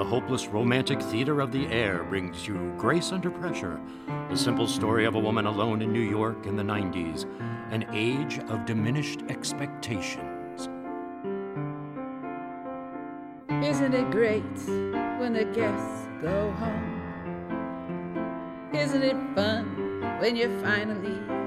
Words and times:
the 0.00 0.06
hopeless 0.06 0.46
romantic 0.46 0.98
theater 0.98 1.42
of 1.42 1.52
the 1.52 1.66
air 1.66 2.04
brings 2.04 2.48
you 2.48 2.72
Grace 2.78 3.12
Under 3.12 3.30
Pressure, 3.30 3.78
the 4.30 4.34
simple 4.34 4.66
story 4.66 5.04
of 5.04 5.14
a 5.14 5.18
woman 5.18 5.44
alone 5.44 5.82
in 5.82 5.92
New 5.92 6.00
York 6.00 6.46
in 6.46 6.56
the 6.56 6.62
90s, 6.62 7.26
an 7.70 7.84
age 7.92 8.38
of 8.48 8.64
diminished 8.64 9.20
expectations. 9.28 10.70
Isn't 13.50 13.92
it 13.92 14.10
great 14.10 14.42
when 15.20 15.34
the 15.34 15.44
guests 15.44 16.08
go 16.22 16.50
home? 16.52 16.96
Isn't 18.72 19.02
it 19.02 19.16
fun 19.34 20.00
when 20.18 20.34
you're 20.34 20.58
finally 20.60 21.39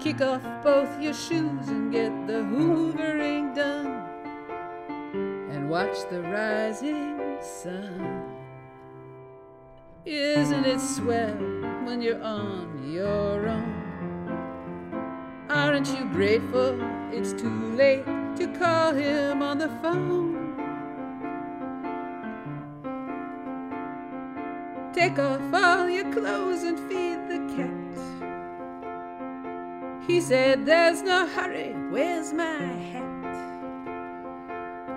Kick 0.00 0.22
off 0.22 0.42
both 0.64 0.98
your 0.98 1.12
shoes 1.12 1.68
and 1.68 1.92
get 1.92 2.26
the 2.26 2.40
hoovering 2.40 3.54
done. 3.54 4.02
And 5.52 5.68
watch 5.68 5.94
the 6.08 6.22
rising 6.22 7.36
sun. 7.42 8.24
Isn't 10.06 10.64
it 10.64 10.80
swell 10.80 11.36
when 11.84 12.00
you're 12.00 12.22
on 12.22 12.90
your 12.90 13.46
own? 13.46 13.80
Aren't 15.50 15.88
you 15.88 16.06
grateful 16.06 16.80
it's 17.12 17.34
too 17.34 17.74
late 17.76 18.06
to 18.36 18.46
call 18.58 18.94
him 18.94 19.42
on 19.42 19.58
the 19.58 19.68
phone? 19.82 20.30
Take 24.94 25.18
off 25.18 25.42
all 25.52 25.90
your 25.90 26.10
clothes 26.10 26.62
and 26.62 26.78
feed 26.88 27.28
the. 27.28 27.39
He 30.06 30.20
said, 30.20 30.64
There's 30.66 31.02
no 31.02 31.26
hurry, 31.26 31.72
where's 31.90 32.32
my 32.32 32.56
hat? 32.56 33.10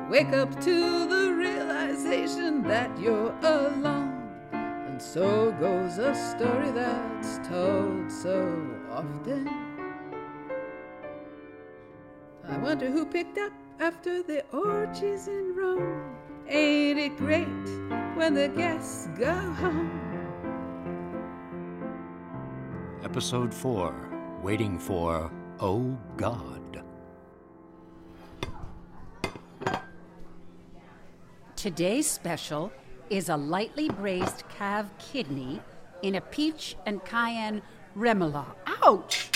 Wake 0.09 0.33
up 0.33 0.49
to 0.61 1.07
the 1.07 1.33
realization 1.33 2.63
that 2.63 2.97
you're 2.99 3.33
alone. 3.41 4.29
And 4.51 5.01
so 5.01 5.51
goes 5.53 5.97
a 5.97 6.13
story 6.15 6.71
that's 6.71 7.39
told 7.47 8.11
so 8.11 8.65
often. 8.91 9.49
I 12.47 12.57
wonder 12.57 12.89
who 12.89 13.05
picked 13.05 13.37
up 13.37 13.53
after 13.79 14.21
the 14.21 14.45
orgies 14.51 15.27
in 15.27 15.55
Rome. 15.55 16.15
Ain't 16.47 16.99
it 16.99 17.17
great 17.17 17.47
when 18.15 18.33
the 18.33 18.49
guests 18.49 19.07
go 19.17 19.33
home? 19.33 19.99
Episode 23.03 23.53
4 23.53 24.12
Waiting 24.43 24.77
for 24.77 25.31
Oh 25.61 25.97
God. 26.17 26.83
Today's 31.55 32.11
special 32.11 32.69
is 33.09 33.29
a 33.29 33.37
lightly 33.37 33.87
braised 33.87 34.43
calf 34.57 34.87
kidney 34.99 35.61
in 36.01 36.15
a 36.15 36.21
peach 36.21 36.75
and 36.85 37.05
cayenne 37.05 37.61
remoulade. 37.95 38.53
Ouch! 38.83 39.29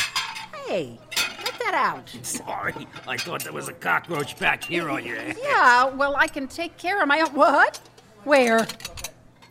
Hey, 0.65 0.99
get 1.15 1.57
that 1.57 1.73
out. 1.73 2.09
Sorry, 2.23 2.85
I 3.07 3.15
thought 3.15 3.45
there 3.45 3.53
was 3.53 3.69
a 3.69 3.73
cockroach 3.73 4.37
back 4.37 4.61
here 4.61 4.89
on 4.89 5.05
your 5.05 5.15
head. 5.15 5.37
Yeah, 5.41 5.85
well, 5.85 6.17
I 6.17 6.27
can 6.27 6.49
take 6.49 6.77
care 6.77 7.01
of 7.01 7.07
my 7.07 7.21
own. 7.21 7.33
What? 7.33 7.79
Where? 8.25 8.67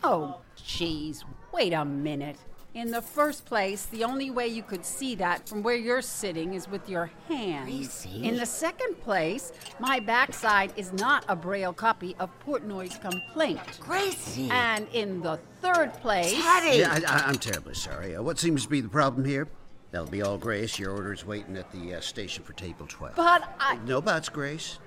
Oh, 0.05 0.41
jeez. 0.59 1.25
Wait 1.51 1.73
a 1.73 1.87
minute. 1.87 2.37
In 2.77 2.91
the 2.91 3.01
first 3.01 3.47
place, 3.47 3.87
the 3.87 4.05
only 4.05 4.29
way 4.29 4.49
you 4.49 4.63
could 4.63 4.85
see 4.85 5.15
that 5.15 5.49
from 5.49 5.63
where 5.63 5.75
you're 5.75 6.03
sitting 6.03 6.53
is 6.53 6.69
with 6.69 6.91
your 6.91 7.11
hands. 7.27 8.07
In 8.21 8.37
the 8.37 8.45
second 8.45 9.01
place, 9.01 9.51
my 9.81 9.99
backside 9.99 10.75
is 10.77 10.93
not 10.93 11.25
a 11.27 11.35
braille 11.35 11.73
copy 11.73 12.15
of 12.21 12.29
Portnoy's 12.45 12.99
complaint. 12.99 13.81
Gracie! 13.81 14.51
And 14.51 14.87
in 14.93 15.23
the 15.23 15.39
third 15.63 15.95
place. 16.03 16.35
Teddy! 16.35 16.81
Yeah, 16.81 17.01
I, 17.09 17.21
I, 17.21 17.29
I'm 17.29 17.37
terribly 17.37 17.73
sorry. 17.73 18.15
Uh, 18.15 18.21
what 18.21 18.39
seems 18.39 18.65
to 18.65 18.69
be 18.69 18.83
the 18.83 18.91
problem 18.91 19.25
here? 19.25 19.49
That'll 19.91 20.07
be 20.07 20.21
all, 20.21 20.37
Grace. 20.37 20.79
Your 20.79 20.93
order's 20.93 21.25
waiting 21.25 21.57
at 21.57 21.73
the 21.73 21.95
uh, 21.95 22.01
station 22.03 22.45
for 22.45 22.53
table 22.53 22.85
12. 22.87 23.17
But 23.17 23.55
I. 23.59 23.77
No 23.87 24.03
buts, 24.03 24.29
Grace. 24.29 24.81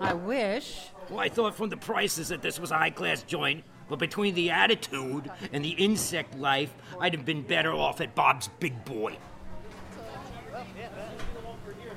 I 0.00 0.14
wish. 0.14 0.88
Well, 1.08 1.20
I 1.20 1.28
thought 1.28 1.54
from 1.54 1.68
the 1.68 1.76
prices 1.76 2.26
that 2.26 2.42
this 2.42 2.58
was 2.58 2.72
a 2.72 2.76
high 2.76 2.90
class 2.90 3.22
joint, 3.22 3.62
but 3.88 3.98
between 3.98 4.34
the 4.34 4.50
attitude 4.50 5.30
and 5.52 5.64
the 5.64 5.70
insect 5.70 6.36
life, 6.38 6.72
I'd 7.00 7.14
have 7.14 7.24
been 7.24 7.42
better 7.42 7.72
off 7.72 8.00
at 8.00 8.14
Bob's 8.14 8.48
Big 8.60 8.84
Boy. 8.84 9.16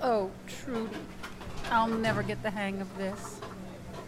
Oh, 0.02 0.32
Trudi. 0.48 0.96
I'll 1.72 1.88
never 1.88 2.24
get 2.24 2.42
the 2.42 2.50
hang 2.50 2.82
of 2.82 2.98
this. 2.98 3.40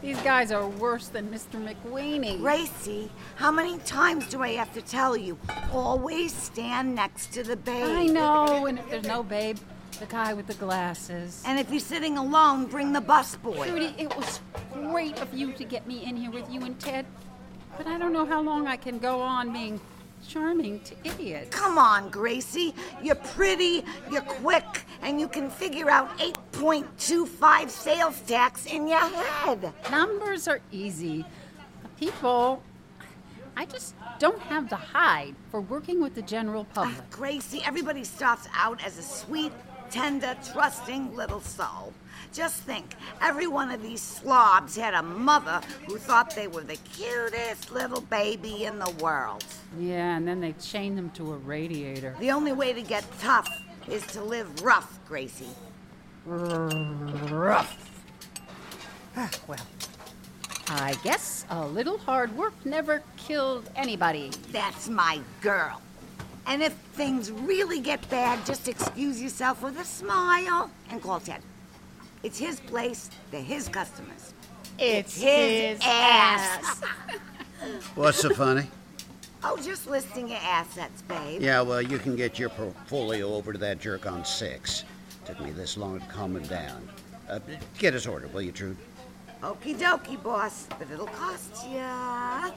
These 0.02 0.20
guys 0.22 0.52
are 0.52 0.68
worse 0.68 1.10
than 1.10 1.30
Mr. 1.30 1.64
McWeeny. 1.64 2.40
Gracie, 2.40 3.12
how 3.36 3.52
many 3.52 3.78
times 3.80 4.28
do 4.28 4.42
I 4.42 4.54
have 4.54 4.74
to 4.74 4.82
tell 4.82 5.16
you? 5.16 5.38
Always 5.72 6.34
stand 6.34 6.96
next 6.96 7.34
to 7.34 7.44
the 7.44 7.56
babe. 7.56 7.86
I 7.86 8.08
know, 8.08 8.66
and 8.66 8.80
if 8.80 8.90
there's 8.90 9.06
no 9.06 9.22
babe, 9.22 9.60
the 10.00 10.08
guy 10.08 10.34
with 10.34 10.48
the 10.48 10.56
glasses. 10.56 11.44
And 11.46 11.60
if 11.60 11.70
you're 11.70 11.80
sitting 11.80 12.18
alone, 12.18 12.66
bring 12.66 12.94
the 12.94 13.02
busboy. 13.02 13.68
Trudi, 13.68 13.94
it 13.96 14.16
was 14.18 14.40
great 14.74 15.22
of 15.22 15.32
you 15.36 15.52
to 15.54 15.64
get 15.64 15.86
me 15.86 16.04
in 16.04 16.18
here 16.18 16.32
with 16.32 16.50
you 16.50 16.62
and 16.64 16.80
Ted, 16.80 17.06
but 17.78 17.88
I 17.88 17.98
don't 17.98 18.14
know 18.14 18.26
how 18.26 18.42
long 18.42 18.68
I 18.68 18.78
can 18.78 19.00
go 19.00 19.20
on 19.20 19.54
being 19.54 19.80
charming 20.28 20.80
to 20.82 20.96
idiots. 21.04 21.56
Come 21.56 21.78
on, 21.78 22.10
Gracie. 22.10 22.74
You're 23.02 23.16
pretty, 23.16 23.84
you're 24.12 24.22
quick, 24.22 24.86
and 25.02 25.20
you 25.20 25.28
can 25.28 25.50
figure 25.50 25.90
out 25.90 26.18
8.25 26.20 27.70
sales 27.70 28.20
tax 28.22 28.66
in 28.66 28.88
your 28.88 29.00
head. 29.00 29.74
Numbers 29.90 30.48
are 30.48 30.62
easy. 30.72 31.26
People, 32.00 32.62
I 33.56 33.66
just 33.66 33.96
don't 34.20 34.40
have 34.40 34.70
the 34.70 34.76
hide 34.76 35.36
for 35.50 35.62
working 35.62 36.02
with 36.02 36.16
the 36.16 36.22
general 36.22 36.66
public. 36.66 36.98
Ah, 37.00 37.06
Gracie, 37.12 37.62
everybody 37.66 38.04
starts 38.04 38.48
out 38.56 38.84
as 38.86 38.98
a 38.98 39.04
sweet, 39.04 39.52
tender, 39.90 40.36
trusting 40.52 41.16
little 41.16 41.42
soul. 41.42 41.94
Just 42.34 42.62
think, 42.62 42.96
every 43.20 43.48
one 43.48 43.72
of 43.72 43.82
these 43.82 44.02
slobs 44.02 44.78
had 44.78 44.94
a 44.94 45.04
mother 45.04 45.62
who 45.86 45.98
thought 45.98 46.34
they 46.34 46.48
were 46.48 46.62
the 46.62 46.78
cutest 46.78 47.72
little 47.72 48.02
baby 48.02 48.64
in 48.64 48.80
the 48.80 48.90
world. 49.02 49.44
Yeah, 49.78 50.16
and 50.16 50.26
then 50.26 50.40
they 50.40 50.54
chained 50.54 50.98
them 50.98 51.10
to 51.12 51.34
a 51.34 51.38
radiator. 51.38 52.16
The 52.20 52.32
only 52.32 52.54
way 52.54 52.72
to 52.72 52.82
get 52.82 53.04
tough 53.20 53.50
is 53.90 54.06
to 54.08 54.24
live 54.24 54.62
rough, 54.62 54.98
Gracie. 55.08 55.50
Rough. 56.26 57.90
Ah, 59.18 59.30
well, 59.48 59.60
I 60.70 60.96
guess 61.04 61.46
a 61.50 61.68
little 61.68 61.98
hard 61.98 62.36
work 62.38 62.54
never 62.64 63.04
killed 63.18 63.70
anybody. 63.76 64.32
That's 64.52 64.88
my 64.88 65.20
girl. 65.42 65.82
And 66.48 66.64
if 66.64 66.74
things 66.94 67.30
really 67.30 67.82
get 67.82 68.10
bad, 68.10 68.46
just 68.46 68.70
excuse 68.70 69.22
yourself 69.22 69.62
with 69.62 69.78
a 69.80 69.86
smile 69.86 70.72
and 70.90 71.02
call 71.02 71.20
Ted. 71.20 71.42
It's 72.24 72.38
his 72.38 72.60
place, 72.60 73.10
they're 73.32 73.42
his 73.42 73.68
customers. 73.68 74.34
It's 74.78 75.22
his 75.22 75.80
ass. 75.84 76.82
What's 77.96 78.20
so 78.20 78.30
funny? 78.30 78.68
Oh, 79.44 79.58
just 79.58 79.88
listing 79.88 80.28
your 80.28 80.40
assets, 80.42 81.02
babe. 81.04 81.42
Yeah, 81.42 81.62
well, 81.62 81.82
you 81.82 81.98
can 81.98 82.16
get 82.16 82.38
your 82.38 82.50
portfolio 82.50 83.34
over 83.34 83.54
to 83.54 83.60
that 83.60 83.80
jerk 83.80 84.06
on 84.06 84.24
six. 84.24 84.84
Took 85.26 85.40
me 85.40 85.52
this 85.52 85.78
long 85.78 86.00
to 86.00 86.06
calm 86.08 86.36
him 86.36 86.44
down. 86.44 86.88
Uh, 87.28 87.40
get 87.80 87.94
his 87.94 88.06
order, 88.06 88.28
will 88.28 88.42
you, 88.42 88.52
Trude? 88.52 88.78
Okie 89.42 89.76
dokie, 89.76 90.22
boss, 90.22 90.68
but 90.78 90.90
it'll 90.92 91.08
cost 91.08 91.68
ya. 91.72 92.52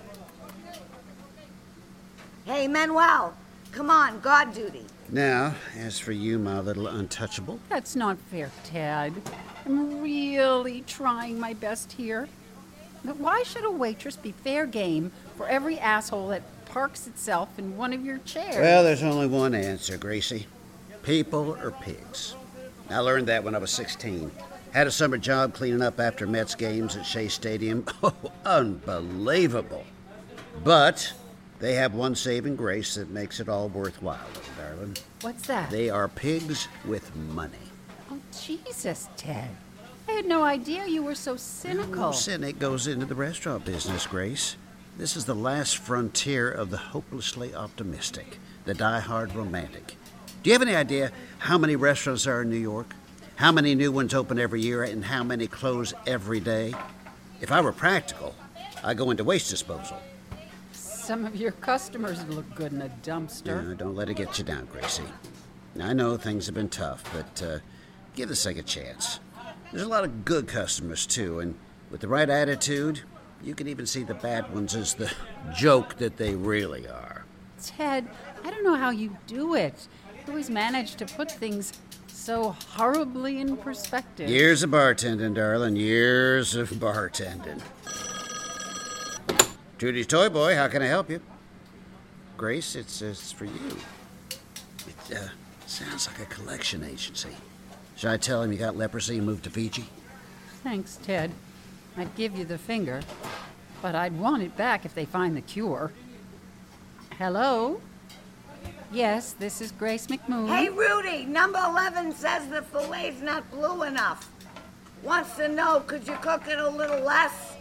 Hey, 2.44 2.69
Manuel, 2.69 3.34
come 3.74 3.90
on, 3.90 4.20
guard 4.20 4.54
duty. 4.54 4.84
Now, 5.10 5.54
as 5.78 5.98
for 5.98 6.12
you, 6.12 6.38
my 6.38 6.60
little 6.60 6.86
untouchable, 6.86 7.59
That's 7.68 7.94
not 7.97 8.18
fair, 8.30 8.50
Ted. 8.65 9.12
I'm 9.66 10.00
really 10.00 10.82
trying 10.86 11.38
my 11.38 11.53
best 11.54 11.92
here. 11.92 12.28
But 13.04 13.18
why 13.18 13.42
should 13.42 13.65
a 13.65 13.71
waitress 13.71 14.16
be 14.16 14.32
fair 14.32 14.66
game 14.66 15.12
for 15.36 15.47
every 15.47 15.78
asshole 15.78 16.28
that 16.28 16.42
parks 16.65 17.06
itself 17.06 17.59
in 17.59 17.76
one 17.76 17.92
of 17.92 18.04
your 18.04 18.18
chairs? 18.18 18.56
well, 18.56 18.82
there's 18.82 19.03
only 19.03 19.26
one 19.26 19.54
answer, 19.54 19.97
Gracie. 19.98 20.47
People 21.03 21.56
or 21.60 21.70
pigs. 21.70 22.34
I 22.88 22.98
learned 23.00 23.27
that 23.28 23.44
when 23.44 23.54
I 23.54 23.59
was 23.59 23.70
16. 23.72 24.30
Had 24.72 24.86
a 24.86 24.91
summer 24.91 25.18
job 25.18 25.54
cleaning 25.54 25.82
up 25.82 26.00
after 26.00 26.27
Mets 26.27 26.54
games 26.54 26.97
at 26.97 27.04
Shea 27.06 27.28
Stadium. 27.28 27.84
Oh, 28.03 28.15
unbelievable. 28.44 29.84
But 30.62 31.12
they 31.60 31.74
have 31.74 31.95
one 31.95 32.15
saving 32.15 32.56
grace 32.56 32.95
that 32.95 33.10
makes 33.10 33.41
it 33.41 33.48
all 33.48 33.68
worthwhile, 33.68 34.27
little 34.34 34.53
darling. 34.56 34.97
What's 35.21 35.47
that? 35.47 35.71
They 35.71 35.91
are 35.91 36.09
pigs 36.09 36.68
with 36.84 37.15
money. 37.16 37.56
Oh, 38.10 38.18
Jesus, 38.42 39.09
Ted. 39.16 39.48
I 40.09 40.12
had 40.12 40.27
no 40.27 40.42
idea 40.42 40.86
you 40.86 41.03
were 41.03 41.15
so 41.15 41.36
cynical. 41.36 41.95
No 41.95 42.12
cynic 42.12 42.59
goes 42.59 42.86
into 42.86 43.06
the 43.06 43.15
restaurant 43.15 43.65
business, 43.65 44.06
Grace. 44.06 44.56
This 44.98 45.16
is 45.16 45.24
the 45.24 45.34
last 45.34 45.78
frontier 45.78 46.51
of 46.51 46.71
the 46.71 46.77
hopelessly 46.77 47.54
optimistic, 47.54 48.39
the 48.65 48.74
die-hard 48.74 49.34
romantic. 49.34 49.97
Do 50.42 50.51
you 50.51 50.53
have 50.53 50.62
any 50.62 50.74
idea 50.74 51.10
how 51.39 51.56
many 51.56 51.74
restaurants 51.74 52.24
there 52.24 52.39
are 52.39 52.42
in 52.42 52.51
New 52.51 52.56
York? 52.56 52.95
how 53.36 53.51
many 53.51 53.74
new 53.74 53.91
ones 53.91 54.15
open 54.15 54.39
every 54.39 54.60
year 54.60 54.84
and 54.84 55.04
how 55.04 55.24
many 55.24 55.47
close 55.47 55.92
every 56.06 56.41
day. 56.41 56.72
If 57.41 57.51
I 57.51 57.60
were 57.60 57.72
practical, 57.72 58.34
I'd 58.83 58.97
go 58.97 59.10
into 59.10 59.24
waste 59.24 59.51
disposal. 59.51 59.98
Some 61.04 61.27
of 61.27 61.36
your 61.36 61.53
customers 61.53 62.24
look 62.28 62.54
good 62.54 62.72
in 62.72 62.80
a 62.80 62.89
dumpster. 63.03 63.72
Uh, 63.72 63.74
don't 63.74 63.95
let 63.95 64.09
it 64.09 64.15
get 64.15 64.39
you 64.39 64.45
down, 64.45 64.65
Gracie. 64.72 65.03
I 65.78 65.92
know 65.92 66.16
things 66.16 66.47
have 66.47 66.54
been 66.54 66.71
tough, 66.71 67.04
but 67.12 67.42
uh, 67.42 67.59
give 68.15 68.30
this 68.30 68.42
thing 68.42 68.59
a 68.59 68.62
chance. 68.62 69.21
There's 69.71 69.84
a 69.84 69.89
lot 69.89 70.04
of 70.04 70.24
good 70.24 70.48
customers, 70.48 71.04
too, 71.04 71.41
and 71.41 71.56
with 71.91 72.01
the 72.01 72.09
right 72.09 72.30
attitude, 72.30 73.03
you 73.42 73.54
can 73.54 73.68
even 73.68 73.84
see 73.84 74.03
the 74.03 74.15
bad 74.15 74.51
ones 74.54 74.74
as 74.74 74.95
the 74.95 75.12
joke 75.54 75.98
that 75.98 76.16
they 76.16 76.34
really 76.34 76.89
are. 76.89 77.27
Ted, 77.62 78.09
I 78.42 78.51
don't 78.51 78.65
know 78.65 78.77
how 78.77 78.89
you 78.89 79.15
do 79.27 79.56
it. 79.56 79.86
You 80.27 80.33
always 80.33 80.48
manage 80.48 80.95
to 80.95 81.04
put 81.04 81.30
things 81.30 81.74
so 82.06 82.56
horribly 82.71 83.42
in 83.42 83.59
perspective. 83.59 84.30
Years 84.30 84.62
of 84.62 84.71
bartending, 84.71 85.34
darling. 85.34 85.77
Years 85.77 86.54
of 86.54 86.71
bartending. 86.71 87.60
Trudi's 89.84 90.07
Toy 90.07 90.31
Boy, 90.31 90.57
how 90.57 90.66
can 90.66 90.81
I 90.81 90.86
help 90.86 91.10
you? 91.10 91.21
Grace, 92.39 92.75
it's, 92.75 93.03
uh, 93.03 93.09
it's 93.09 93.31
for 93.31 93.45
you. 93.45 93.77
It 94.89 95.15
uh, 95.15 95.28
sounds 95.66 96.07
like 96.07 96.21
a 96.21 96.25
collection 96.25 96.83
agency. 96.83 97.36
Should 97.95 98.09
I 98.09 98.16
tell 98.16 98.41
him 98.41 98.51
you 98.51 98.57
got 98.57 98.78
leprosy 98.78 99.19
and 99.19 99.27
moved 99.27 99.45
to 99.45 99.51
Fiji? 99.51 99.84
Thanks, 100.63 100.98
Ted. 101.03 101.33
I'd 101.98 102.16
give 102.16 102.34
you 102.34 102.47
the 102.47 102.57
finger, 102.57 103.03
but 103.83 103.95
I'd 103.95 104.19
want 104.19 104.42
it 104.42 104.57
back 104.57 104.86
if 104.86 104.95
they 104.95 105.04
find 105.04 105.36
the 105.36 105.42
cure. 105.42 105.92
Hello? 107.19 107.83
Yes, 108.91 109.34
this 109.34 109.60
is 109.60 109.71
Grace 109.71 110.07
McMoon. 110.07 110.48
Hey, 110.48 110.71
Rudy, 110.71 111.27
number 111.27 111.60
11 111.63 112.13
says 112.13 112.48
the 112.48 112.63
fillet's 112.63 113.21
not 113.21 113.51
blue 113.51 113.83
enough. 113.83 114.30
Wants 115.03 115.37
to 115.37 115.47
know, 115.47 115.80
could 115.80 116.09
you 116.09 116.15
cook 116.22 116.48
it 116.48 116.59
a 116.59 116.71
little 116.71 117.01
less? 117.01 117.53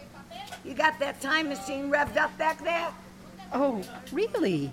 You 0.64 0.74
got 0.74 0.98
that 1.00 1.20
time 1.20 1.48
machine 1.48 1.90
revved 1.90 2.16
up 2.16 2.36
back 2.38 2.62
there? 2.64 2.88
Oh, 3.52 3.82
really? 4.12 4.72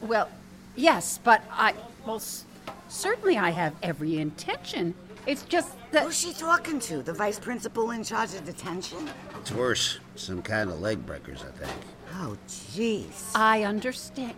Well, 0.00 0.28
yes, 0.76 1.18
but 1.22 1.42
I. 1.50 1.74
Well, 2.04 2.16
s- 2.16 2.44
certainly 2.88 3.38
I 3.38 3.50
have 3.50 3.74
every 3.82 4.18
intention. 4.18 4.94
It's 5.26 5.42
just 5.44 5.76
that. 5.92 6.02
Who's 6.04 6.18
she 6.18 6.32
talking 6.32 6.80
to? 6.80 7.02
The 7.02 7.12
vice 7.12 7.38
principal 7.38 7.92
in 7.92 8.02
charge 8.02 8.34
of 8.34 8.44
detention? 8.44 9.08
It's 9.40 9.52
worse. 9.52 10.00
Some 10.16 10.42
kind 10.42 10.68
of 10.70 10.80
leg 10.80 11.06
breakers, 11.06 11.42
I 11.44 11.52
think. 11.64 11.72
Oh, 12.14 12.36
jeez. 12.48 13.30
I 13.34 13.62
understand. 13.62 14.34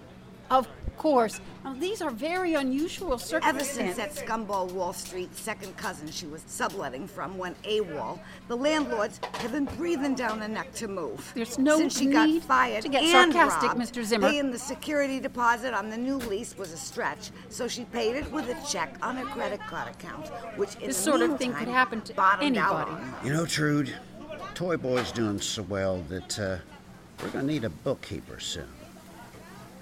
Of 0.55 0.69
course. 0.97 1.41
Now, 1.65 1.75
these 1.75 2.01
are 2.01 2.11
very 2.11 2.55
unusual 2.55 3.19
circumstances. 3.19 3.79
Ever 3.79 3.95
circumstances. 3.95 3.97
since 3.97 4.17
that 4.17 4.27
scumball 4.27 4.71
Wall 4.71 4.93
Street 4.93 5.35
second 5.35 5.77
cousin 5.77 6.09
she 6.11 6.27
was 6.27 6.45
subletting 6.47 7.09
from 7.09 7.37
went 7.37 7.61
AWOL, 7.63 8.21
the 8.49 8.57
landlords 8.57 9.19
have 9.35 9.51
been 9.51 9.65
breathing 9.65 10.15
down 10.15 10.39
her 10.39 10.49
neck 10.49 10.73
to 10.75 10.87
move. 10.87 11.33
There's 11.35 11.59
no 11.59 11.79
Since 11.79 11.99
she 11.99 12.07
need 12.07 12.13
got 12.13 12.43
fired 12.43 12.83
to 12.83 12.89
get 12.89 13.03
and 13.03 13.33
sarcastic, 13.33 13.71
robbed, 13.71 13.81
Mr. 13.81 14.05
Zimmer. 14.05 14.31
Paying 14.31 14.53
the 14.53 14.59
security 14.59 15.19
deposit 15.19 15.75
on 15.75 15.91
the 15.91 15.97
new 15.97 16.17
lease 16.17 16.57
was 16.57 16.73
a 16.73 16.77
stretch, 16.77 17.31
so 17.49 17.67
she 17.67 17.85
paid 17.87 18.15
it 18.15 18.31
with 18.31 18.49
a 18.49 18.71
check 18.71 18.97
on 19.03 19.17
her 19.17 19.25
credit 19.25 19.61
card 19.61 19.89
account, 19.89 20.29
which 20.57 20.77
in 20.77 20.87
This 20.87 20.97
the 20.97 21.03
sort 21.03 21.23
of 21.23 21.39
thing 21.39 21.53
could 21.55 21.69
happen 21.69 22.03
to 22.03 22.39
anybody. 22.41 22.93
You 23.25 23.33
know, 23.33 23.47
Trude, 23.47 23.93
Toy 24.55 24.77
Boy's 24.77 25.11
doing 25.11 25.41
so 25.41 25.63
well 25.63 25.99
that 26.09 26.39
uh, 26.39 26.59
we're 27.21 27.31
going 27.31 27.47
to 27.47 27.53
need 27.53 27.65
a 27.65 27.71
bookkeeper 27.71 28.39
soon. 28.39 28.69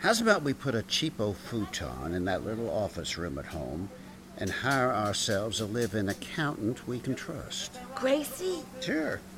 How's 0.03 0.21
about 0.21 0.43
we 0.43 0.53
put 0.53 0.75
a 0.75 0.83
cheapo 0.83 1.33
futon 1.33 2.13
in 2.13 2.25
that 2.25 2.45
little 2.45 2.69
office 2.69 3.17
room 3.17 3.39
at 3.39 3.45
home 3.45 3.89
and 4.37 4.51
hire 4.51 4.93
ourselves 4.93 5.61
a 5.61 5.65
live 5.65 5.95
in 5.95 6.09
accountant 6.09 6.89
we 6.89 6.99
can 6.99 7.15
trust? 7.15 7.79
Gracie? 7.95 8.65
Sure. 8.81 9.21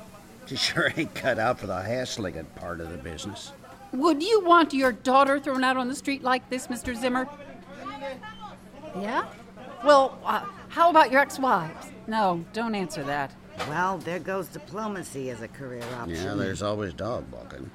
She 0.47 0.57
sure 0.57 0.93
ain't 0.95 1.15
cut 1.15 1.39
out 1.39 1.59
for 1.59 1.65
the 1.65 1.81
hassling 1.81 2.43
part 2.55 2.79
of 2.79 2.91
the 2.91 2.97
business. 2.97 3.51
Would 3.93 4.21
you 4.21 4.41
want 4.45 4.75
your 4.75 4.91
daughter 4.91 5.39
thrown 5.39 5.63
out 5.63 5.75
on 5.75 5.87
the 5.87 5.95
street 5.95 6.21
like 6.21 6.47
this, 6.51 6.67
Mr. 6.67 6.95
Zimmer? 6.95 7.27
Yeah? 8.95 9.25
Well, 9.83 10.19
uh, 10.23 10.45
how 10.69 10.91
about 10.91 11.11
your 11.11 11.21
ex 11.21 11.39
wives? 11.39 11.87
No, 12.05 12.45
don't 12.53 12.75
answer 12.75 13.01
that. 13.05 13.31
Well, 13.67 13.97
there 13.97 14.19
goes 14.19 14.49
diplomacy 14.49 15.31
as 15.31 15.41
a 15.41 15.47
career 15.47 15.83
option. 15.95 16.23
Yeah, 16.23 16.35
there's 16.35 16.61
always 16.61 16.93
dog 16.93 17.25
walking. 17.31 17.71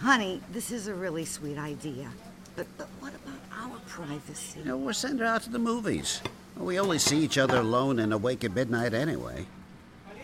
Honey, 0.00 0.40
this 0.50 0.70
is 0.70 0.86
a 0.86 0.94
really 0.94 1.26
sweet 1.26 1.58
idea. 1.58 2.08
But, 2.56 2.66
but 2.78 2.88
what 3.00 3.12
about 3.14 3.38
our 3.52 3.78
privacy? 3.86 4.60
You 4.60 4.64
know, 4.64 4.76
we'll 4.78 4.94
send 4.94 5.20
her 5.20 5.26
out 5.26 5.42
to 5.42 5.50
the 5.50 5.58
movies. 5.58 6.22
We 6.56 6.80
only 6.80 6.98
see 6.98 7.18
each 7.18 7.36
other 7.36 7.58
alone 7.58 7.98
and 7.98 8.14
awake 8.14 8.42
at 8.42 8.54
midnight 8.54 8.94
anyway. 8.94 9.44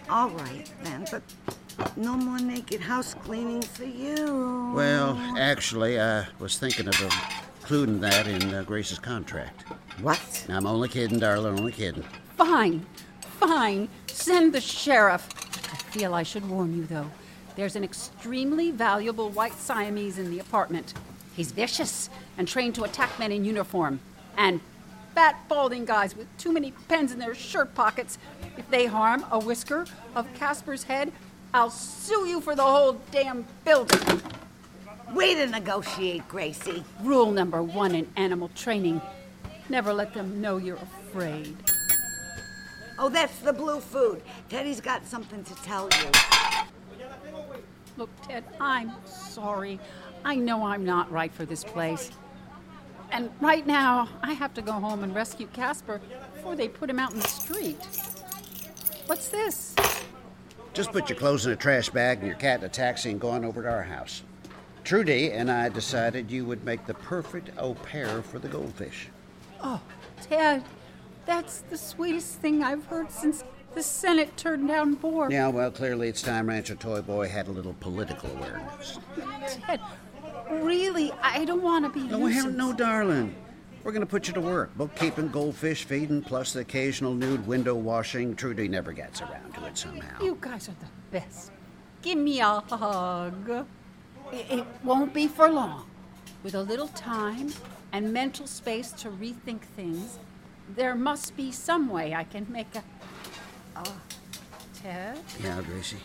All 0.09 0.31
right, 0.31 0.71
then, 0.83 1.05
but 1.11 1.23
no 1.97 2.17
more 2.17 2.39
naked 2.39 2.81
house 2.81 3.13
cleaning 3.13 3.61
for 3.61 3.85
you. 3.85 4.73
Well, 4.75 5.15
actually, 5.37 6.01
I 6.01 6.27
was 6.39 6.59
thinking 6.59 6.89
of 6.89 7.13
including 7.61 8.01
that 8.01 8.27
in 8.27 8.55
uh, 8.55 8.63
Grace's 8.63 8.99
contract. 8.99 9.65
What? 10.01 10.47
I'm 10.49 10.67
only 10.67 10.89
kidding, 10.89 11.19
darling, 11.19 11.59
only 11.59 11.73
kidding. 11.73 12.05
Fine, 12.39 12.87
fine. 13.21 13.89
Send 14.07 14.55
the 14.55 14.61
sheriff. 14.61 15.29
I 15.71 15.77
feel 15.91 16.15
I 16.15 16.23
should 16.23 16.49
warn 16.49 16.75
you, 16.75 16.87
though. 16.87 17.11
There's 17.57 17.75
an 17.75 17.85
extremely 17.85 18.71
valuable 18.71 19.31
white 19.31 19.55
Siamese 19.55 20.19
in 20.19 20.31
the 20.31 20.39
apartment. 20.39 20.93
He's 21.35 21.53
vicious 21.53 22.11
and 22.37 22.47
trained 22.47 22.75
to 22.77 22.85
attack 22.85 23.19
men 23.19 23.33
in 23.33 23.45
uniform. 23.45 24.01
And 24.37 24.61
fat, 25.15 25.49
balding 25.49 25.87
guys 25.87 26.15
with 26.15 26.29
too 26.37 26.53
many 26.53 26.73
pens 26.89 27.13
in 27.13 27.19
their 27.19 27.35
shirt 27.35 27.75
pockets. 27.75 28.19
If 28.59 28.69
they 28.71 28.85
harm 28.85 29.25
a 29.31 29.39
whisker 29.39 29.87
of 30.15 30.33
Casper's 30.35 30.83
head, 30.83 31.11
I'll 31.55 31.71
sue 31.71 32.27
you 32.27 32.43
for 32.43 32.55
the 32.55 32.63
whole 32.63 33.01
damn 33.11 33.47
building. 33.65 34.21
Way 35.15 35.35
to 35.35 35.47
negotiate, 35.47 36.29
Gracie. 36.29 36.85
Rule 37.03 37.31
number 37.31 37.63
one 37.63 37.95
in 37.95 38.07
animal 38.17 38.51
training 38.55 39.01
never 39.69 39.93
let 39.93 40.15
them 40.15 40.41
know 40.41 40.59
you're 40.59 40.77
afraid. 40.77 41.57
Oh, 42.99 43.09
that's 43.09 43.39
the 43.41 43.53
blue 43.53 43.81
food. 43.81 44.23
Teddy's 44.49 44.81
got 44.81 45.07
something 45.07 45.45
to 45.45 45.55
tell 45.57 45.89
you. 46.03 46.66
Look, 47.97 48.11
Ted, 48.23 48.45
I'm 48.61 48.93
sorry. 49.07 49.81
I 50.25 50.35
know 50.35 50.67
I'm 50.67 50.85
not 50.85 51.11
right 51.11 51.33
for 51.33 51.47
this 51.47 51.65
place. 51.65 52.11
And 53.11 53.31
right 53.41 53.67
now, 53.67 54.09
I 54.23 54.33
have 54.33 54.53
to 54.55 54.63
go 54.63 54.73
home 54.73 55.03
and 55.03 55.15
rescue 55.15 55.47
Casper 55.53 56.01
before 56.35 56.57
they 56.57 56.69
put 56.69 56.91
him 56.91 56.99
out 56.99 57.13
in 57.13 57.21
the 57.21 57.29
street. 57.29 57.79
What's 59.07 59.29
this? 59.29 59.75
Just 60.75 60.93
put 60.93 61.09
your 61.09 61.17
clothes 61.19 61.47
in 61.47 61.53
a 61.53 61.57
trash 61.57 61.89
bag 61.89 62.19
and 62.19 62.27
your 62.27 62.37
cat 62.37 62.61
in 62.61 62.67
a 62.67 62.69
taxi 62.69 63.11
and 63.11 63.21
go 63.21 63.31
on 63.31 63.45
over 63.45 63.63
to 63.63 63.71
our 63.71 63.85
house. 63.85 64.23
Trudi 64.85 65.33
and 65.33 65.51
I 65.51 65.69
decided 65.69 66.31
you 66.31 66.45
would 66.45 66.65
make 66.65 66.87
the 66.87 66.95
perfect 66.95 67.51
au 67.57 67.75
pair 67.75 68.21
for 68.21 68.39
the 68.39 68.49
goldfish. 68.49 69.09
Oh, 69.63 69.81
Ted, 70.21 70.63
that's 71.25 71.61
the 71.71 71.79
sweetest 71.79 72.41
thing 72.41 72.63
I've 72.63 72.85
heard 72.87 73.11
since 73.11 73.43
the 73.77 73.83
Senate 73.83 74.35
turned 74.39 74.67
down 74.67 74.95
Bork. 74.95 75.31
Yeah, 75.31 75.49
well, 75.49 75.71
clearly 75.71 76.09
it's 76.09 76.23
time 76.23 76.49
Rancher 76.49 76.75
Toy 76.77 77.03
Boy 77.03 77.29
had 77.29 77.47
a 77.47 77.51
little 77.51 77.75
political 77.75 78.31
awareness. 78.31 78.99
Ted, 79.47 79.81
really, 80.51 81.13
I 81.23 81.45
don't 81.45 81.63
want 81.63 81.85
to 81.85 81.91
be. 81.91 82.09
No, 82.09 82.25
hell 82.25 82.51
no, 82.51 82.73
darling. 82.73 83.37
We're 83.85 83.93
going 83.93 84.01
to 84.01 84.07
put 84.07 84.29
you 84.29 84.35
to 84.35 84.41
work. 84.41 84.75
Bookkeeping, 84.77 85.29
goldfish 85.29 85.85
feeding, 85.85 86.23
plus 86.23 86.55
the 86.55 86.61
occasional 86.61 87.13
nude 87.13 87.47
window 87.47 87.75
washing. 87.75 88.35
Trudi 88.35 88.67
never 88.67 88.93
gets 88.93 89.21
around 89.21 89.53
to 89.55 89.67
it 89.67 89.77
somehow. 89.77 90.23
You 90.23 90.39
guys 90.41 90.71
are 90.71 90.77
the 90.81 90.89
best. 91.13 91.53
Give 92.01 92.17
me 92.17 92.41
a 92.41 92.61
hug. 92.61 93.67
It 94.33 94.65
won't 94.85 95.13
be 95.13 95.29
for 95.29 95.51
long. 95.51 95.85
With 96.43 96.55
a 96.55 96.63
little 96.63 96.89
time 96.89 97.53
and 97.93 98.11
mental 98.11 98.47
space 98.47 98.91
to 98.93 99.11
rethink 99.11 99.61
things, 99.61 100.19
there 100.75 100.95
must 100.95 101.37
be 101.37 101.53
some 101.53 101.91
way 101.91 102.15
I 102.15 102.25
can 102.25 102.47
make 102.51 102.75
a. 102.75 102.83
Oh, 103.77 103.97
Ted, 104.83 105.19
Yeah, 105.43 105.61
Gracie. 105.63 105.97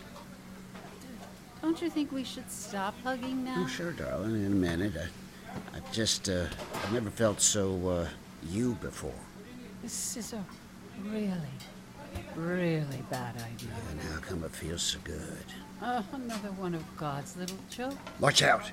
don't 1.62 1.80
you 1.80 1.88
think 1.88 2.12
we 2.12 2.24
should 2.24 2.50
stop 2.50 2.94
hugging 3.02 3.44
now? 3.44 3.62
Oh, 3.64 3.66
sure, 3.66 3.92
darling. 3.92 4.34
In 4.44 4.46
a 4.46 4.54
minute. 4.54 4.92
I, 4.96 5.76
I 5.76 5.80
just, 5.92 6.28
uh, 6.28 6.46
I've 6.74 6.92
never 6.92 7.10
felt 7.10 7.40
so, 7.40 7.88
uh, 7.88 8.08
you 8.48 8.74
before. 8.80 9.12
This 9.82 10.16
is 10.16 10.32
a 10.32 10.44
really, 11.04 11.30
really 12.36 13.02
bad 13.10 13.36
idea. 13.36 13.70
And 13.90 14.00
how 14.00 14.18
come 14.20 14.44
it 14.44 14.50
feels 14.50 14.82
so 14.82 14.98
good? 15.04 15.44
Oh, 15.82 16.04
another 16.12 16.52
one 16.52 16.74
of 16.74 16.84
God's 16.96 17.36
little 17.36 17.58
jokes. 17.70 17.96
Watch 18.20 18.42
out. 18.42 18.70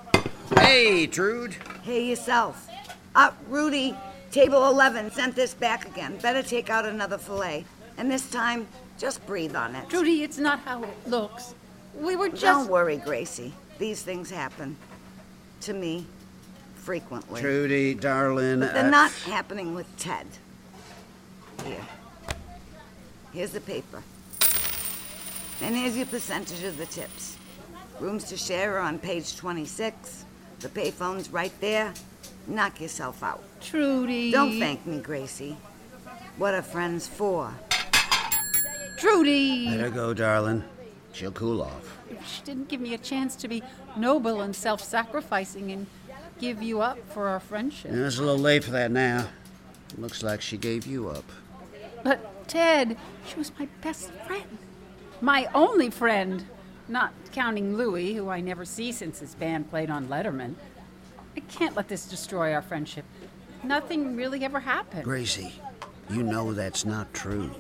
Hey, 0.57 1.07
Trude. 1.07 1.55
Hey, 1.83 2.05
yourself. 2.09 2.67
Uh, 3.15 3.31
Rudy, 3.47 3.95
table 4.31 4.67
11 4.67 5.11
sent 5.11 5.35
this 5.35 5.53
back 5.53 5.85
again. 5.87 6.17
Better 6.17 6.43
take 6.43 6.69
out 6.69 6.85
another 6.85 7.17
fillet. 7.17 7.65
And 7.97 8.09
this 8.11 8.29
time, 8.29 8.67
just 8.99 9.25
breathe 9.25 9.55
on 9.55 9.75
it. 9.75 9.89
Trudi, 9.89 10.23
it's 10.23 10.37
not 10.37 10.59
how 10.59 10.83
it 10.83 11.07
looks. 11.07 11.55
We 11.95 12.15
were 12.15 12.29
just. 12.29 12.41
Don't 12.41 12.69
worry, 12.69 12.97
Gracie. 12.97 13.53
These 13.79 14.03
things 14.03 14.29
happen. 14.29 14.75
To 15.61 15.73
me, 15.73 16.05
frequently. 16.75 17.41
Trudi, 17.41 17.93
darling. 17.93 18.59
But 18.59 18.73
they're 18.73 18.85
uh, 18.85 18.89
not 18.89 19.11
happening 19.11 19.73
with 19.73 19.87
Ted. 19.97 20.27
Here. 21.65 21.85
Here's 23.33 23.51
the 23.51 23.61
paper. 23.61 24.03
And 25.61 25.75
here's 25.75 25.95
your 25.95 26.05
percentage 26.05 26.63
of 26.63 26.77
the 26.77 26.85
tips. 26.85 27.37
Rooms 27.99 28.23
to 28.25 28.37
share 28.37 28.77
are 28.77 28.79
on 28.79 28.97
page 28.97 29.35
26. 29.35 30.25
The 30.59 30.69
payphone's 30.69 31.29
right 31.29 31.53
there. 31.59 31.93
Knock 32.47 32.81
yourself 32.81 33.21
out. 33.23 33.43
Trudi. 33.61 34.31
Don't 34.31 34.57
thank 34.59 34.85
me, 34.85 34.99
Gracie. 34.99 35.57
What 36.37 36.53
are 36.53 36.61
friends 36.61 37.07
for? 37.07 37.53
Trudi. 38.99 39.69
Let 39.69 39.79
her 39.79 39.89
go, 39.89 40.13
darling. 40.13 40.63
She'll 41.13 41.31
cool 41.31 41.61
off. 41.61 41.97
She 42.25 42.41
didn't 42.43 42.67
give 42.67 42.81
me 42.81 42.93
a 42.93 42.97
chance 42.97 43.35
to 43.37 43.47
be 43.47 43.63
noble 43.95 44.41
and 44.41 44.55
self 44.55 44.83
sacrificing 44.83 45.71
and 45.71 45.87
give 46.39 46.61
you 46.61 46.81
up 46.81 46.97
for 47.11 47.27
our 47.27 47.39
friendship. 47.39 47.91
It's 47.91 48.17
a 48.17 48.21
little 48.21 48.37
late 48.37 48.63
for 48.63 48.71
that 48.71 48.91
now. 48.91 49.27
Looks 49.97 50.21
like 50.21 50.41
she 50.41 50.57
gave 50.57 50.85
you 50.85 51.09
up. 51.09 51.25
But, 52.03 52.47
Ted, 52.47 52.97
she 53.27 53.35
was 53.35 53.51
my 53.57 53.67
best 53.81 54.11
friend. 54.27 54.57
My 55.21 55.47
only 55.53 55.89
friend. 55.89 56.45
Not 56.87 57.13
counting 57.31 57.77
Louis, 57.77 58.15
who 58.15 58.29
I 58.29 58.41
never 58.41 58.65
see 58.65 58.91
since 58.91 59.19
his 59.19 59.35
band 59.35 59.69
played 59.69 59.91
on 59.91 60.07
Letterman. 60.07 60.55
I 61.37 61.41
can't 61.41 61.75
let 61.75 61.87
this 61.87 62.07
destroy 62.07 62.51
our 62.53 62.63
friendship. 62.63 63.05
Nothing 63.63 64.15
really 64.15 64.43
ever 64.43 64.59
happened. 64.59 65.03
Gracie, 65.03 65.53
you 66.09 66.23
know 66.23 66.53
that's 66.53 66.85
not 66.85 67.13
true. 67.13 67.51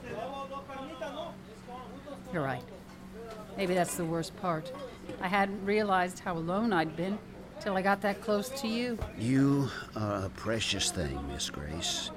You're 2.33 2.43
right. 2.43 2.63
Maybe 3.57 3.73
that's 3.73 3.95
the 3.95 4.05
worst 4.05 4.35
part. 4.41 4.71
I 5.21 5.27
hadn't 5.27 5.65
realized 5.65 6.19
how 6.19 6.37
alone 6.37 6.71
I'd 6.71 6.95
been 6.95 7.17
till 7.59 7.75
I 7.75 7.81
got 7.81 8.01
that 8.01 8.21
close 8.21 8.49
to 8.61 8.67
you. 8.67 8.97
You 9.17 9.69
are 9.95 10.25
a 10.25 10.29
precious 10.29 10.91
thing, 10.91 11.19
Miss 11.27 11.49
Grace. 11.49 12.11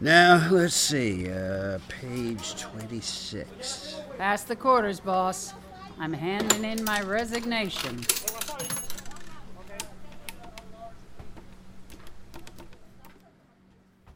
Now, 0.00 0.48
let's 0.50 0.74
see, 0.74 1.30
uh, 1.30 1.78
page 1.88 2.60
26. 2.60 4.00
Pass 4.18 4.44
the 4.44 4.54
quarters, 4.54 5.00
boss. 5.00 5.54
I'm 5.98 6.12
handing 6.12 6.64
in 6.64 6.84
my 6.84 7.00
resignation. 7.00 8.04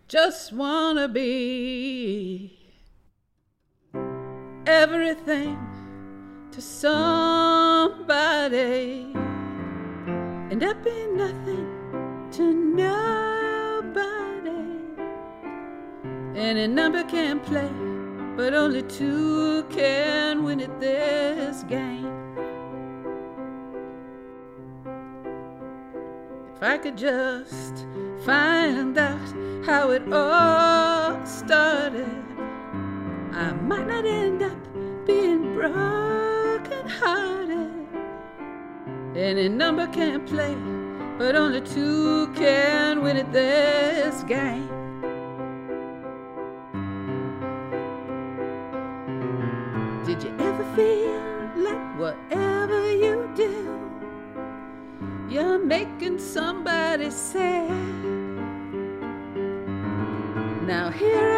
Just 0.07 0.53
wanna 0.53 1.09
be 1.09 2.60
everything 4.71 5.59
to 6.53 6.61
somebody, 6.63 8.13
and 10.51 10.65
I 10.65 10.73
be 10.75 11.07
nothing 11.09 11.67
to 12.33 12.53
nobody. 12.55 12.91
Any 16.37 16.69
number 16.69 17.03
can 17.05 17.41
play, 17.41 17.73
but 18.37 18.55
only 18.55 18.83
two 18.83 19.65
can 19.65 20.45
win 20.45 20.61
at 20.61 20.79
this 20.81 21.65
game. 21.65 22.07
If 26.55 26.63
I 26.63 26.79
could 26.79 26.97
just 26.97 27.87
find 28.25 28.97
out 28.97 29.35
how 29.67 29.91
it 29.91 30.03
all 30.13 31.27
started, 31.27 32.25
I 33.33 33.53
might 33.53 33.87
not 33.87 34.05
end 34.05 34.43
up 34.43 34.60
broken 35.61 36.89
hearted. 36.89 37.71
Any 39.15 39.49
number 39.49 39.87
can 39.89 40.25
play, 40.25 40.57
but 41.19 41.37
only 41.37 41.61
two 41.61 42.33
can 42.35 43.03
win 43.03 43.17
at 43.19 43.31
this 43.33 44.23
game. 44.25 44.69
Did 50.07 50.23
you 50.23 50.33
ever 50.39 50.65
feel 50.75 51.21
like 51.57 51.99
whatever 51.99 52.81
you 52.93 53.31
do? 53.35 53.55
You're 55.29 55.59
making 55.59 56.19
somebody 56.19 57.11
sad. 57.11 57.71
Now 60.67 60.91
here 60.91 61.30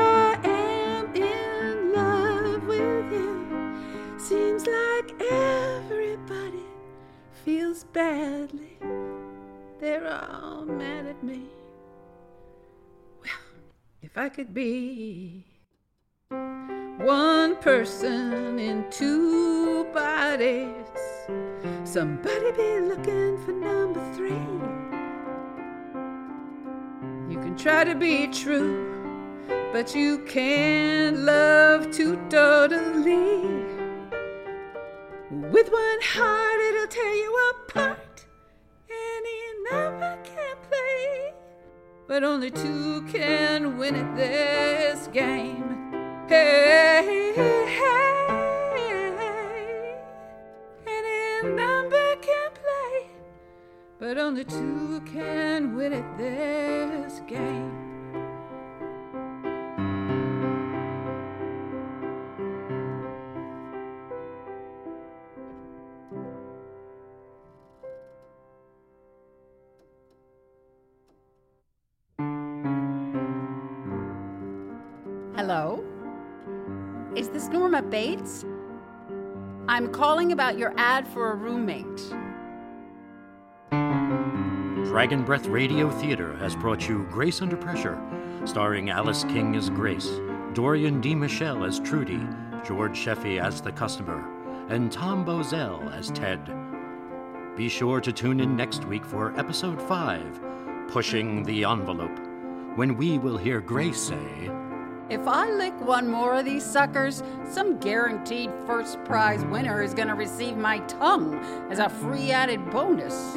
badly. 7.92 8.78
They're 9.80 10.08
all 10.08 10.64
mad 10.64 11.06
at 11.06 11.22
me. 11.22 11.42
Well, 13.20 13.30
if 14.02 14.16
I 14.16 14.28
could 14.28 14.54
be 14.54 15.44
one 17.02 17.56
person 17.56 18.58
in 18.58 18.84
two 18.90 19.84
bodies. 19.92 20.72
Somebody 21.84 22.52
be 22.52 22.80
looking 22.80 23.38
for 23.44 23.52
number 23.52 24.00
three. 24.14 24.30
You 27.32 27.40
can 27.40 27.56
try 27.56 27.84
to 27.84 27.94
be 27.94 28.28
true, 28.28 29.42
but 29.72 29.94
you 29.94 30.18
can't 30.26 31.18
love 31.18 31.90
too 31.90 32.16
totally. 32.28 33.61
With 35.52 35.70
one 35.70 36.00
heart, 36.00 36.60
it'll 36.60 36.86
tear 36.86 37.12
you 37.14 37.50
apart. 37.50 38.24
Any 38.88 39.38
number 39.70 40.16
can 40.24 40.56
play, 40.70 41.34
but 42.08 42.24
only 42.24 42.50
two 42.50 43.02
can 43.02 43.76
win 43.76 43.94
at 43.94 44.16
this 44.16 45.08
game. 45.08 45.92
Hey, 46.26 47.34
hey, 47.36 48.22
any 50.86 51.54
number 51.54 52.16
can 52.22 52.50
play, 52.54 53.10
but 53.98 54.16
only 54.16 54.44
two 54.44 55.02
can 55.04 55.76
win 55.76 55.92
at 55.92 56.16
this 56.16 57.20
game. 57.28 57.91
I'm 79.72 79.90
calling 79.90 80.32
about 80.32 80.58
your 80.58 80.74
ad 80.76 81.08
for 81.08 81.32
a 81.32 81.34
roommate. 81.34 81.96
Dragon 84.84 85.24
Breath 85.24 85.46
Radio 85.46 85.90
Theater 85.90 86.36
has 86.36 86.54
brought 86.54 86.86
you 86.86 87.08
Grace 87.10 87.40
Under 87.40 87.56
Pressure, 87.56 87.98
starring 88.44 88.90
Alice 88.90 89.24
King 89.24 89.56
as 89.56 89.70
Grace, 89.70 90.10
Dorian 90.52 91.00
DeMichele 91.00 91.66
as 91.66 91.80
Trudi, 91.80 92.20
George 92.62 92.98
Sheffey 92.98 93.42
as 93.42 93.62
the 93.62 93.72
customer, 93.72 94.22
and 94.68 94.92
Tom 94.92 95.24
Bozell 95.24 95.90
as 95.98 96.10
Ted. 96.10 96.54
Be 97.56 97.70
sure 97.70 98.02
to 98.02 98.12
tune 98.12 98.40
in 98.40 98.54
next 98.54 98.84
week 98.84 99.06
for 99.06 99.34
episode 99.40 99.80
5, 99.80 100.88
Pushing 100.88 101.44
the 101.44 101.64
Envelope, 101.64 102.20
when 102.74 102.94
we 102.98 103.16
will 103.16 103.38
hear 103.38 103.62
Grace 103.62 103.98
say, 103.98 104.50
If 105.12 105.28
I 105.28 105.50
lick 105.50 105.78
one 105.78 106.08
more 106.08 106.36
of 106.36 106.46
these 106.46 106.64
suckers, 106.64 107.22
some 107.46 107.76
guaranteed 107.76 108.50
first 108.64 109.04
prize 109.04 109.44
winner 109.44 109.82
is 109.82 109.92
going 109.92 110.08
to 110.08 110.14
receive 110.14 110.56
my 110.56 110.78
tongue 110.86 111.38
as 111.70 111.78
a 111.78 111.90
free 111.90 112.30
added 112.30 112.70
bonus. 112.70 113.34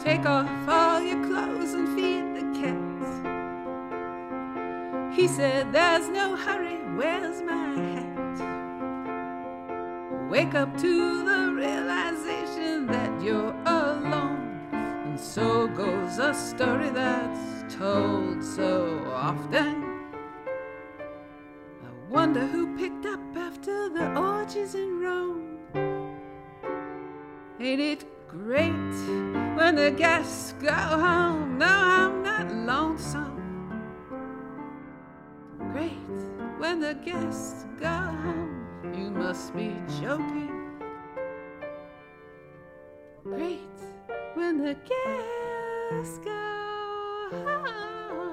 Take 0.00 0.24
off 0.26 0.48
all 0.68 1.00
your 1.00 1.26
clothes 1.26 1.74
and 1.74 1.88
feed 1.96 2.36
the 2.36 2.42
cats. 2.60 3.10
He 5.16 5.26
said, 5.26 5.72
There's 5.72 6.08
no 6.08 6.36
hurry, 6.36 6.76
where's 6.94 7.42
my 7.42 7.74
hat? 7.74 8.04
Wake 10.30 10.54
up 10.54 10.78
to 10.78 11.24
the 11.24 11.52
realization 11.52 12.86
that 12.86 13.20
you're 13.20 13.56
alone. 13.66 14.68
And 14.70 15.18
so 15.18 15.66
goes 15.66 16.18
a 16.18 16.32
story 16.32 16.90
that's 16.90 17.74
told 17.74 18.44
so 18.44 19.04
often. 19.12 19.83
Wonder 22.14 22.46
who 22.46 22.76
picked 22.78 23.06
up 23.06 23.18
after 23.36 23.88
the 23.88 24.16
orgies 24.16 24.76
in 24.76 25.00
Rome. 25.00 25.58
Ain't 27.58 27.80
it 27.80 28.04
great 28.28 28.70
when 29.56 29.74
the 29.74 29.90
guests 29.90 30.52
go 30.62 30.70
home? 30.70 31.58
No, 31.58 31.66
I'm 31.66 32.22
not 32.22 32.54
lonesome. 32.54 33.82
Great 35.72 35.90
when 36.58 36.78
the 36.78 36.94
guests 37.04 37.66
go 37.80 37.88
home. 37.88 38.64
You 38.94 39.10
must 39.10 39.52
be 39.52 39.74
joking. 40.00 40.70
Great 43.24 43.80
when 44.34 44.58
the 44.58 44.76
guests 44.86 46.18
go 46.18 46.30
home. 46.30 48.23